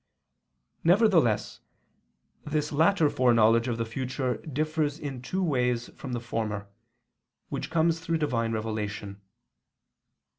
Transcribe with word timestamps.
Nevertheless 0.83 1.59
this 2.43 2.71
latter 2.71 3.07
foreknowledge 3.07 3.67
of 3.67 3.77
the 3.77 3.85
future 3.85 4.37
differs 4.37 4.97
in 4.97 5.21
two 5.21 5.43
ways 5.43 5.89
from 5.89 6.13
the 6.13 6.19
former, 6.19 6.67
which 7.49 7.69
comes 7.69 7.99
through 7.99 8.17
Divine 8.17 8.51
revelation. 8.51 9.21